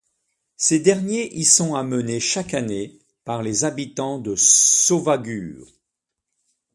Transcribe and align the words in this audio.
Ces 0.57 0.79
derniers 0.79 1.31
y 1.37 1.45
sont 1.45 1.75
amenés 1.75 2.19
chaque 2.19 2.55
année 2.55 2.97
par 3.23 3.43
les 3.43 3.65
habitants 3.65 4.17
de 4.17 4.35
Sørvágur. 4.35 5.67